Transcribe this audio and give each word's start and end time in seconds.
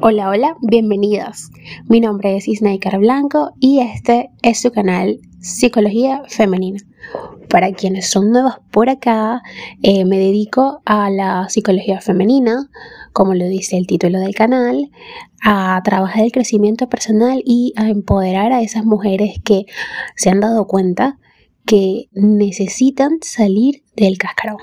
Hola, 0.00 0.30
hola, 0.30 0.56
bienvenidos. 0.60 1.50
Mi 1.88 2.00
nombre 2.00 2.36
es 2.36 2.48
Isnaikar 2.48 2.98
Blanco 2.98 3.52
y 3.60 3.80
este 3.80 4.30
es 4.42 4.60
su 4.60 4.70
canal 4.70 5.20
Psicología 5.40 6.22
Femenina. 6.28 6.80
Para 7.48 7.72
quienes 7.72 8.08
son 8.08 8.30
nuevos 8.30 8.54
por 8.70 8.90
acá, 8.90 9.42
eh, 9.82 10.04
me 10.04 10.18
dedico 10.18 10.82
a 10.84 11.10
la 11.10 11.48
psicología 11.48 12.00
femenina, 12.00 12.68
como 13.12 13.34
lo 13.34 13.46
dice 13.46 13.76
el 13.76 13.86
título 13.86 14.18
del 14.18 14.34
canal, 14.34 14.90
a 15.42 15.80
trabajar 15.84 16.24
el 16.24 16.32
crecimiento 16.32 16.88
personal 16.88 17.42
y 17.44 17.72
a 17.76 17.88
empoderar 17.88 18.52
a 18.52 18.62
esas 18.62 18.84
mujeres 18.84 19.40
que 19.44 19.66
se 20.16 20.30
han 20.30 20.40
dado 20.40 20.66
cuenta 20.66 21.18
que 21.64 22.08
necesitan 22.12 23.18
salir 23.22 23.82
del 23.96 24.18
cascarón. 24.18 24.58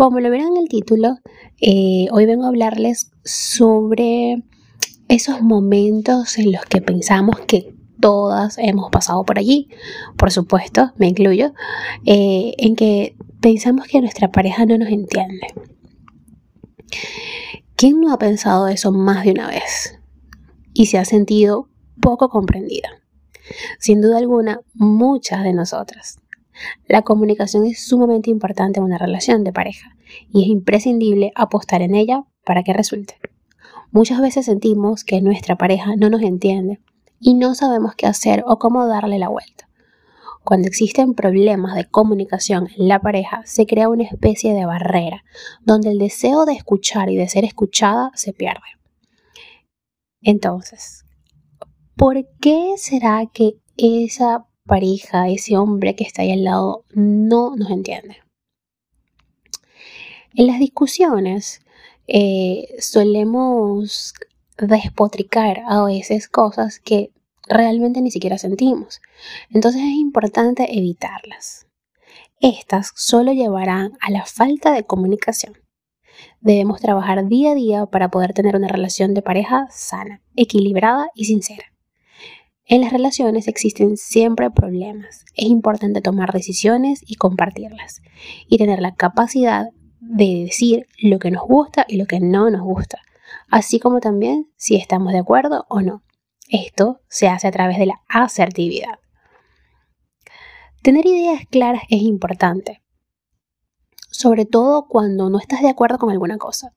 Como 0.00 0.18
lo 0.20 0.30
verán 0.30 0.56
en 0.56 0.62
el 0.62 0.68
título, 0.70 1.18
eh, 1.60 2.06
hoy 2.10 2.24
vengo 2.24 2.46
a 2.46 2.48
hablarles 2.48 3.12
sobre 3.22 4.42
esos 5.08 5.42
momentos 5.42 6.38
en 6.38 6.52
los 6.52 6.64
que 6.64 6.80
pensamos 6.80 7.38
que 7.40 7.74
todas 8.00 8.56
hemos 8.56 8.90
pasado 8.90 9.24
por 9.24 9.38
allí, 9.38 9.68
por 10.16 10.30
supuesto, 10.30 10.94
me 10.96 11.06
incluyo, 11.06 11.52
eh, 12.06 12.54
en 12.56 12.76
que 12.76 13.14
pensamos 13.42 13.88
que 13.88 14.00
nuestra 14.00 14.32
pareja 14.32 14.64
no 14.64 14.78
nos 14.78 14.88
entiende. 14.88 15.48
¿Quién 17.76 18.00
no 18.00 18.14
ha 18.14 18.18
pensado 18.18 18.68
eso 18.68 18.92
más 18.92 19.26
de 19.26 19.32
una 19.32 19.48
vez 19.48 19.98
y 20.72 20.86
se 20.86 20.96
ha 20.96 21.04
sentido 21.04 21.68
poco 22.00 22.30
comprendida? 22.30 22.88
Sin 23.78 24.00
duda 24.00 24.16
alguna, 24.16 24.62
muchas 24.72 25.44
de 25.44 25.52
nosotras. 25.52 26.20
La 26.86 27.02
comunicación 27.02 27.66
es 27.66 27.86
sumamente 27.86 28.30
importante 28.30 28.78
en 28.78 28.84
una 28.84 28.98
relación 28.98 29.44
de 29.44 29.52
pareja 29.52 29.96
y 30.32 30.42
es 30.42 30.48
imprescindible 30.48 31.32
apostar 31.34 31.82
en 31.82 31.94
ella 31.94 32.24
para 32.44 32.62
que 32.62 32.72
resulte. 32.72 33.16
Muchas 33.92 34.20
veces 34.20 34.46
sentimos 34.46 35.04
que 35.04 35.20
nuestra 35.20 35.56
pareja 35.56 35.96
no 35.96 36.10
nos 36.10 36.22
entiende 36.22 36.80
y 37.18 37.34
no 37.34 37.54
sabemos 37.54 37.94
qué 37.94 38.06
hacer 38.06 38.44
o 38.46 38.58
cómo 38.58 38.86
darle 38.86 39.18
la 39.18 39.28
vuelta. 39.28 39.68
Cuando 40.42 40.68
existen 40.68 41.14
problemas 41.14 41.74
de 41.74 41.84
comunicación 41.84 42.68
en 42.76 42.88
la 42.88 43.00
pareja, 43.00 43.42
se 43.44 43.66
crea 43.66 43.88
una 43.88 44.04
especie 44.04 44.54
de 44.54 44.64
barrera, 44.64 45.22
donde 45.60 45.90
el 45.90 45.98
deseo 45.98 46.46
de 46.46 46.54
escuchar 46.54 47.10
y 47.10 47.16
de 47.16 47.28
ser 47.28 47.44
escuchada 47.44 48.10
se 48.14 48.32
pierde. 48.32 48.62
Entonces, 50.22 51.04
¿por 51.94 52.16
qué 52.40 52.74
será 52.76 53.26
que 53.32 53.54
esa 53.76 54.46
pareja, 54.70 55.28
ese 55.28 55.56
hombre 55.56 55.96
que 55.96 56.04
está 56.04 56.22
ahí 56.22 56.32
al 56.32 56.44
lado, 56.44 56.84
no 56.94 57.56
nos 57.56 57.70
entiende? 57.70 58.18
En 60.34 60.46
las 60.46 60.60
discusiones 60.60 61.60
eh, 62.06 62.68
solemos 62.78 64.14
despotricar 64.56 65.62
a 65.68 65.84
veces 65.84 66.28
cosas 66.28 66.78
que 66.78 67.10
realmente 67.48 68.00
ni 68.00 68.12
siquiera 68.12 68.38
sentimos. 68.38 69.00
Entonces 69.50 69.82
es 69.82 69.94
importante 69.94 70.78
evitarlas. 70.78 71.66
Estas 72.40 72.92
solo 72.94 73.32
llevarán 73.32 73.98
a 74.00 74.10
la 74.10 74.24
falta 74.24 74.72
de 74.72 74.84
comunicación. 74.84 75.58
Debemos 76.40 76.80
trabajar 76.80 77.26
día 77.26 77.52
a 77.52 77.54
día 77.54 77.86
para 77.86 78.10
poder 78.10 78.34
tener 78.34 78.54
una 78.54 78.68
relación 78.68 79.14
de 79.14 79.22
pareja 79.22 79.66
sana, 79.70 80.22
equilibrada 80.36 81.10
y 81.14 81.24
sincera. 81.24 81.69
En 82.70 82.82
las 82.82 82.92
relaciones 82.92 83.48
existen 83.48 83.96
siempre 83.96 84.48
problemas. 84.48 85.24
Es 85.34 85.46
importante 85.46 86.00
tomar 86.00 86.32
decisiones 86.32 87.02
y 87.04 87.16
compartirlas 87.16 88.00
y 88.46 88.58
tener 88.58 88.80
la 88.80 88.94
capacidad 88.94 89.70
de 89.98 90.44
decir 90.44 90.86
lo 91.02 91.18
que 91.18 91.32
nos 91.32 91.42
gusta 91.42 91.84
y 91.88 91.96
lo 91.96 92.06
que 92.06 92.20
no 92.20 92.48
nos 92.48 92.60
gusta, 92.60 93.00
así 93.48 93.80
como 93.80 93.98
también 93.98 94.52
si 94.54 94.76
estamos 94.76 95.12
de 95.12 95.18
acuerdo 95.18 95.66
o 95.68 95.80
no. 95.80 96.04
Esto 96.48 97.00
se 97.08 97.26
hace 97.26 97.48
a 97.48 97.50
través 97.50 97.76
de 97.76 97.86
la 97.86 98.02
asertividad. 98.06 99.00
Tener 100.80 101.04
ideas 101.06 101.42
claras 101.50 101.82
es 101.90 102.02
importante, 102.02 102.82
sobre 104.12 104.44
todo 104.44 104.86
cuando 104.86 105.28
no 105.28 105.40
estás 105.40 105.62
de 105.62 105.70
acuerdo 105.70 105.98
con 105.98 106.10
alguna 106.10 106.38
cosa. 106.38 106.72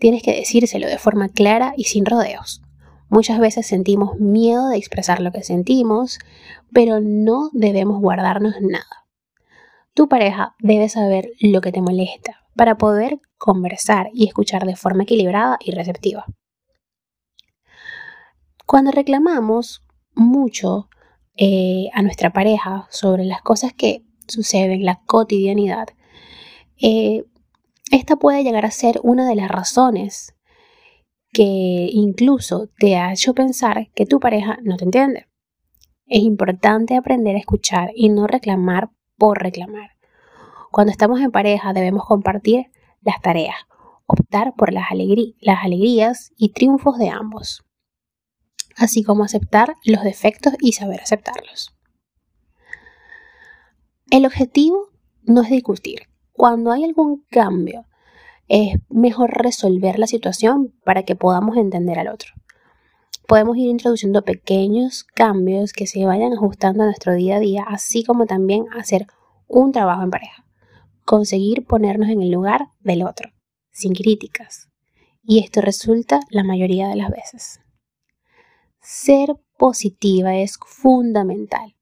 Tienes 0.00 0.24
que 0.24 0.34
decírselo 0.34 0.88
de 0.88 0.98
forma 0.98 1.28
clara 1.28 1.72
y 1.76 1.84
sin 1.84 2.04
rodeos. 2.04 2.62
Muchas 3.08 3.38
veces 3.38 3.66
sentimos 3.66 4.18
miedo 4.18 4.68
de 4.68 4.76
expresar 4.76 5.20
lo 5.20 5.32
que 5.32 5.42
sentimos, 5.42 6.18
pero 6.72 7.00
no 7.00 7.50
debemos 7.52 8.00
guardarnos 8.00 8.54
nada. 8.60 9.06
Tu 9.94 10.08
pareja 10.08 10.54
debe 10.58 10.88
saber 10.88 11.30
lo 11.40 11.60
que 11.60 11.72
te 11.72 11.80
molesta 11.80 12.44
para 12.54 12.76
poder 12.76 13.20
conversar 13.38 14.10
y 14.12 14.26
escuchar 14.26 14.66
de 14.66 14.76
forma 14.76 15.04
equilibrada 15.04 15.58
y 15.60 15.72
receptiva. 15.72 16.26
Cuando 18.66 18.90
reclamamos 18.90 19.82
mucho 20.14 20.90
eh, 21.36 21.88
a 21.94 22.02
nuestra 22.02 22.32
pareja 22.32 22.86
sobre 22.90 23.24
las 23.24 23.40
cosas 23.40 23.72
que 23.72 24.04
suceden 24.26 24.72
en 24.72 24.84
la 24.84 25.00
cotidianidad, 25.06 25.88
eh, 26.80 27.24
esta 27.90 28.16
puede 28.16 28.44
llegar 28.44 28.66
a 28.66 28.70
ser 28.70 29.00
una 29.02 29.26
de 29.26 29.36
las 29.36 29.48
razones 29.48 30.34
que 31.38 31.88
incluso 31.92 32.68
te 32.80 32.96
ha 32.96 33.12
hecho 33.12 33.32
pensar 33.32 33.92
que 33.94 34.06
tu 34.06 34.18
pareja 34.18 34.58
no 34.64 34.76
te 34.76 34.82
entiende. 34.82 35.28
Es 36.06 36.24
importante 36.24 36.96
aprender 36.96 37.36
a 37.36 37.38
escuchar 37.38 37.92
y 37.94 38.08
no 38.08 38.26
reclamar 38.26 38.90
por 39.16 39.40
reclamar. 39.40 39.92
Cuando 40.72 40.90
estamos 40.90 41.20
en 41.20 41.30
pareja 41.30 41.72
debemos 41.72 42.04
compartir 42.06 42.72
las 43.02 43.20
tareas, 43.22 43.54
optar 44.06 44.54
por 44.56 44.72
las, 44.72 44.86
las 45.40 45.64
alegrías 45.64 46.32
y 46.36 46.48
triunfos 46.48 46.98
de 46.98 47.10
ambos, 47.10 47.64
así 48.74 49.04
como 49.04 49.22
aceptar 49.22 49.76
los 49.84 50.02
defectos 50.02 50.54
y 50.60 50.72
saber 50.72 51.02
aceptarlos. 51.02 51.72
El 54.10 54.26
objetivo 54.26 54.88
no 55.22 55.42
es 55.42 55.50
discutir. 55.50 56.08
Cuando 56.32 56.72
hay 56.72 56.82
algún 56.82 57.24
cambio, 57.30 57.84
es 58.48 58.78
mejor 58.88 59.30
resolver 59.30 59.98
la 59.98 60.06
situación 60.06 60.74
para 60.84 61.02
que 61.04 61.16
podamos 61.16 61.56
entender 61.56 61.98
al 61.98 62.08
otro. 62.08 62.32
Podemos 63.26 63.58
ir 63.58 63.68
introduciendo 63.68 64.22
pequeños 64.22 65.04
cambios 65.04 65.74
que 65.74 65.86
se 65.86 66.06
vayan 66.06 66.32
ajustando 66.32 66.82
a 66.82 66.86
nuestro 66.86 67.14
día 67.14 67.36
a 67.36 67.40
día, 67.40 67.64
así 67.68 68.02
como 68.02 68.24
también 68.24 68.64
hacer 68.72 69.06
un 69.46 69.70
trabajo 69.72 70.02
en 70.02 70.10
pareja. 70.10 70.46
Conseguir 71.04 71.66
ponernos 71.66 72.08
en 72.08 72.22
el 72.22 72.30
lugar 72.30 72.68
del 72.80 73.02
otro, 73.02 73.30
sin 73.70 73.94
críticas. 73.94 74.70
Y 75.22 75.40
esto 75.40 75.60
resulta 75.60 76.20
la 76.30 76.42
mayoría 76.42 76.88
de 76.88 76.96
las 76.96 77.10
veces. 77.10 77.60
Ser 78.80 79.36
positiva 79.58 80.36
es 80.36 80.58
fundamental. 80.64 81.76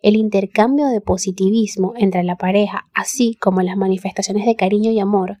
El 0.00 0.16
intercambio 0.16 0.86
de 0.86 1.02
positivismo 1.02 1.92
entre 1.96 2.22
la 2.24 2.36
pareja, 2.36 2.88
así 2.94 3.34
como 3.34 3.60
las 3.60 3.76
manifestaciones 3.76 4.46
de 4.46 4.56
cariño 4.56 4.90
y 4.90 5.00
amor, 5.00 5.38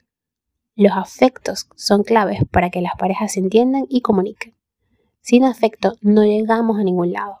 los 0.76 0.92
afectos 0.92 1.68
son 1.74 2.02
claves 2.02 2.40
para 2.50 2.68
que 2.68 2.82
las 2.82 2.92
parejas 2.98 3.32
se 3.32 3.40
entiendan 3.40 3.86
y 3.88 4.02
comuniquen. 4.02 4.54
Sin 5.22 5.42
afecto 5.44 5.94
no 6.02 6.22
llegamos 6.24 6.78
a 6.78 6.84
ningún 6.84 7.12
lado. 7.12 7.38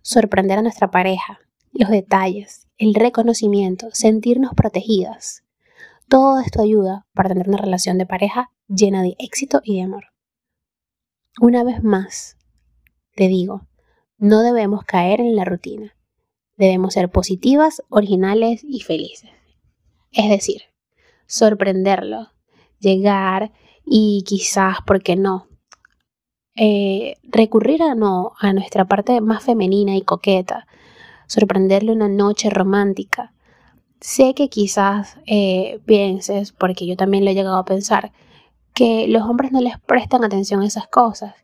Sorprender 0.00 0.58
a 0.58 0.62
nuestra 0.62 0.90
pareja, 0.90 1.38
los 1.72 1.90
detalles, 1.90 2.66
el 2.78 2.94
reconocimiento, 2.94 3.88
sentirnos 3.92 4.54
protegidas. 4.54 5.44
Todo 6.08 6.40
esto 6.40 6.62
ayuda 6.62 7.06
para 7.12 7.28
tener 7.28 7.48
una 7.48 7.58
relación 7.58 7.98
de 7.98 8.06
pareja 8.06 8.50
llena 8.68 9.02
de 9.02 9.16
éxito 9.18 9.60
y 9.62 9.76
de 9.76 9.82
amor. 9.82 10.06
Una 11.40 11.64
vez 11.64 11.82
más, 11.82 12.38
te 13.14 13.28
digo, 13.28 13.66
no 14.16 14.40
debemos 14.40 14.84
caer 14.84 15.20
en 15.20 15.36
la 15.36 15.44
rutina. 15.44 15.94
Debemos 16.56 16.94
ser 16.94 17.10
positivas, 17.10 17.82
originales 17.90 18.62
y 18.64 18.80
felices. 18.80 19.30
Es 20.10 20.30
decir, 20.30 20.62
sorprenderlo, 21.26 22.32
llegar 22.82 23.52
y 23.86 24.24
quizás, 24.26 24.78
¿por 24.86 25.02
qué 25.02 25.16
no? 25.16 25.46
Eh, 26.54 27.16
recurrir 27.22 27.82
a, 27.82 27.94
no, 27.94 28.32
a 28.38 28.52
nuestra 28.52 28.84
parte 28.84 29.20
más 29.22 29.42
femenina 29.42 29.96
y 29.96 30.02
coqueta, 30.02 30.66
sorprenderle 31.26 31.92
una 31.92 32.08
noche 32.08 32.50
romántica. 32.50 33.32
Sé 34.00 34.34
que 34.34 34.48
quizás 34.48 35.16
eh, 35.26 35.80
pienses, 35.86 36.52
porque 36.52 36.86
yo 36.86 36.96
también 36.96 37.24
lo 37.24 37.30
he 37.30 37.34
llegado 37.34 37.56
a 37.56 37.64
pensar, 37.64 38.12
que 38.74 39.06
los 39.06 39.22
hombres 39.22 39.52
no 39.52 39.60
les 39.60 39.78
prestan 39.78 40.24
atención 40.24 40.60
a 40.60 40.66
esas 40.66 40.88
cosas. 40.88 41.34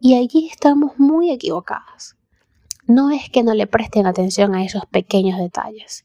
Y 0.00 0.16
allí 0.16 0.48
estamos 0.50 0.98
muy 0.98 1.30
equivocadas. 1.30 2.16
No 2.86 3.10
es 3.10 3.30
que 3.30 3.44
no 3.44 3.54
le 3.54 3.66
presten 3.66 4.06
atención 4.06 4.54
a 4.54 4.64
esos 4.64 4.84
pequeños 4.86 5.38
detalles. 5.38 6.04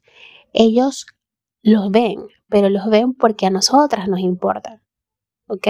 Ellos 0.53 1.07
los 1.67 1.91
ven, 1.91 2.21
pero 2.47 2.69
los 2.69 2.89
ven 2.89 3.13
porque 3.13 3.45
a 3.45 3.49
nosotras 3.49 4.07
nos 4.07 4.21
importan. 4.21 4.81
¿Ok? 5.47 5.67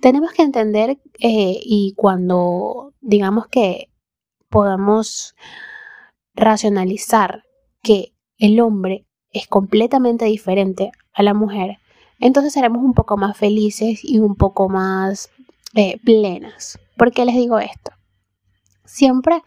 Tenemos 0.00 0.32
que 0.32 0.42
entender 0.42 0.98
eh, 1.18 1.60
y 1.62 1.92
cuando 1.94 2.94
digamos 3.02 3.46
que 3.48 3.90
podamos 4.48 5.34
racionalizar 6.34 7.44
que 7.82 8.14
el 8.38 8.60
hombre 8.60 9.06
es 9.30 9.46
completamente 9.46 10.24
diferente 10.24 10.90
a 11.12 11.22
la 11.22 11.34
mujer, 11.34 11.76
entonces 12.18 12.54
seremos 12.54 12.82
un 12.82 12.94
poco 12.94 13.18
más 13.18 13.36
felices 13.36 14.00
y 14.02 14.20
un 14.20 14.36
poco 14.36 14.70
más 14.70 15.28
eh, 15.74 15.98
plenas. 16.02 16.78
¿Por 16.96 17.12
qué 17.12 17.26
les 17.26 17.34
digo 17.34 17.58
esto? 17.58 17.92
Siempre 18.86 19.42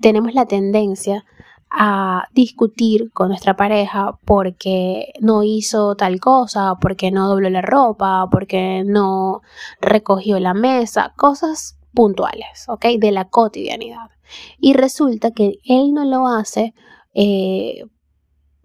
tenemos 0.00 0.32
la 0.32 0.46
tendencia 0.46 1.24
a 1.74 2.28
discutir 2.34 3.10
con 3.12 3.28
nuestra 3.28 3.56
pareja 3.56 4.18
porque 4.26 5.12
no 5.20 5.42
hizo 5.42 5.96
tal 5.96 6.20
cosa, 6.20 6.74
porque 6.80 7.10
no 7.10 7.28
dobló 7.28 7.48
la 7.48 7.62
ropa, 7.62 8.28
porque 8.30 8.84
no 8.84 9.40
recogió 9.80 10.38
la 10.38 10.52
mesa, 10.52 11.14
cosas 11.16 11.78
puntuales, 11.94 12.68
¿ok? 12.68 12.86
De 12.98 13.10
la 13.10 13.28
cotidianidad. 13.28 14.10
Y 14.58 14.74
resulta 14.74 15.30
que 15.30 15.58
él 15.64 15.94
no 15.94 16.04
lo 16.04 16.26
hace 16.26 16.74
eh, 17.14 17.84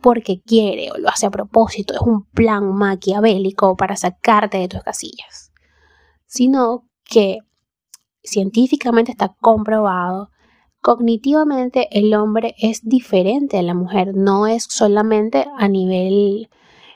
porque 0.01 0.41
quiere 0.41 0.91
o 0.91 0.97
lo 0.97 1.09
hace 1.09 1.27
a 1.27 1.31
propósito, 1.31 1.93
es 1.93 2.01
un 2.01 2.25
plan 2.25 2.73
maquiavélico 2.73 3.77
para 3.77 3.95
sacarte 3.95 4.57
de 4.57 4.67
tus 4.67 4.83
casillas, 4.83 5.51
sino 6.25 6.85
que 7.05 7.39
científicamente 8.21 9.11
está 9.11 9.33
comprobado 9.39 10.29
cognitivamente 10.81 11.87
el 11.91 12.13
hombre 12.13 12.55
es 12.59 12.81
diferente 12.83 13.57
a 13.57 13.63
la 13.63 13.73
mujer, 13.73 14.15
no 14.15 14.47
es 14.47 14.65
solamente 14.69 15.45
a 15.57 15.67
nivel 15.67 16.49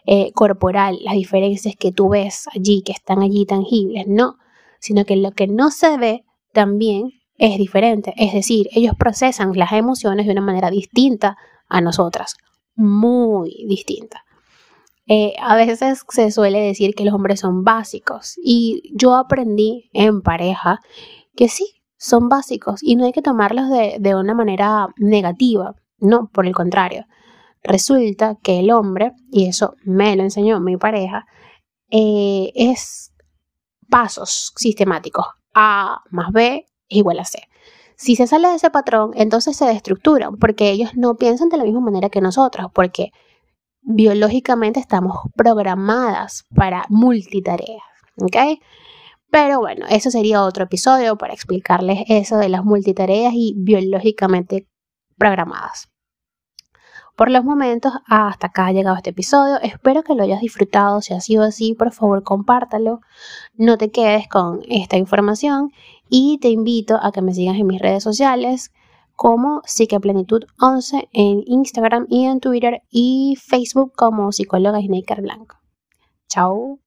eh, 0.06 0.31
corporal, 0.33 0.98
las 1.01 1.13
diferencias 1.13 1.75
que 1.75 1.92
tú 1.92 2.10
ves 2.10 2.48
allí, 2.56 2.81
que 2.81 2.92
están 2.92 3.22
allí 3.22 3.45
tangibles, 3.45 4.07
no, 4.07 4.38
sino 4.80 5.06
que 5.06 5.16
lo 5.16 5.31
que 5.31 5.48
no 5.48 5.72
se 5.72 5.98
ve 5.98 6.24
también 6.54 7.12
es 7.38 7.57
diferente, 7.57 8.13
es 8.18 8.33
decir, 8.33 8.68
ellos 8.74 8.94
procesan 8.98 9.51
las 9.56 9.72
emociones 9.72 10.25
de 10.25 10.31
una 10.31 10.42
manera 10.42 10.69
distinta 10.69 11.38
a 11.68 11.81
nosotras, 11.81 12.36
muy 12.75 13.66
distinta. 13.68 14.24
Eh, 15.07 15.33
a 15.42 15.56
veces 15.56 16.04
se 16.07 16.31
suele 16.31 16.60
decir 16.60 16.94
que 16.94 17.04
los 17.04 17.13
hombres 17.13 17.39
son 17.39 17.63
básicos 17.63 18.36
y 18.44 18.94
yo 18.94 19.16
aprendí 19.16 19.89
en 19.94 20.22
pareja 20.22 20.80
que 21.36 21.50
sí, 21.50 21.81
son 22.01 22.30
básicos 22.30 22.81
y 22.81 22.95
no 22.95 23.06
hay 23.06 23.12
que 23.12 23.21
tomarlos 23.21 23.69
de, 23.69 24.15
una 24.15 24.33
manera 24.33 24.88
negativa, 24.98 25.75
no, 26.00 26.30
por 26.33 26.48
el 26.48 26.56
contrario. 26.56 27.06
Resulta 27.62 28.38
que 28.42 28.59
el 28.59 28.71
hombre, 28.71 29.12
y 29.31 29.48
eso 29.48 29.75
me 29.83 30.15
lo 30.15 30.24
enseñó 30.24 30.59
mi 30.59 30.77
pareja, 30.77 31.27
eh, 31.92 32.51
es 32.56 33.13
pasos 33.88 34.51
sistemáticos. 34.56 35.27
A 35.53 36.01
más 36.09 36.31
B 36.31 36.65
es 36.89 36.98
igual 36.98 37.19
a 37.19 37.25
C. 37.25 37.44
Si 37.95 38.15
se 38.15 38.25
sale 38.25 38.47
de 38.47 38.56
ese 38.56 38.71
patrón, 38.71 39.12
entonces 39.13 39.56
se 39.56 39.65
destructuran, 39.65 40.38
porque 40.38 40.71
ellos 40.71 40.95
no 40.95 41.18
piensan 41.18 41.50
de 41.50 41.57
la 41.57 41.65
misma 41.65 41.81
manera 41.81 42.09
que 42.09 42.19
nosotros, 42.19 42.71
porque 42.74 43.12
biológicamente 43.83 44.80
estamos 44.80 45.18
programadas 45.36 46.45
para 46.56 46.83
multitareas. 46.89 47.83
¿Ok? 48.18 48.59
Pero 49.31 49.60
bueno, 49.60 49.86
eso 49.89 50.12
sería 50.12 50.44
otro 50.44 50.66
episodio 50.66 51.18
para 51.18 51.33
explicarles 51.33 52.04
eso 52.10 52.38
de 52.38 52.50
las 52.50 52.66
multitareas 52.66 53.33
y 53.33 53.56
biológicamente 53.57 54.68
programadas. 55.18 55.88
Por 57.16 57.31
los 57.31 57.44
momentos, 57.44 57.94
hasta 58.07 58.48
acá 58.48 58.68
ha 58.68 58.72
llegado 58.72 58.98
este 58.98 59.12
episodio. 59.12 59.60
Espero 59.62 60.04
que 60.04 60.16
lo 60.16 60.24
hayas 60.24 60.42
disfrutado. 60.42 61.01
Si 61.01 61.13
ha 61.13 61.22
sido 61.22 61.44
así, 61.44 61.74
por 61.74 61.92
favor, 61.92 62.24
compártalo. 62.24 63.00
No 63.54 63.78
te 63.78 63.92
quedes 63.92 64.28
con 64.28 64.62
esta 64.68 64.98
información 64.98 65.72
y 66.10 66.39
te 66.39 66.50
invito 66.50 67.00
a 67.01 67.12
que 67.12 67.22
me 67.22 67.33
sigas 67.33 67.57
en 67.57 67.68
mis 67.68 67.80
redes 67.80 68.04
sociales 68.04 68.72
como 69.16 69.62
Psiqueplenitud11 69.62 71.10
en 71.13 71.44
Instagram 71.45 72.07
y 72.10 72.25
en 72.25 72.39
Twitter 72.39 72.81
y 72.89 73.38
Facebook 73.39 73.94
como 73.95 74.31
psicóloga 74.31 74.81
Snaker 74.81 75.22
Blanco. 75.22 75.57
Chao. 76.28 76.80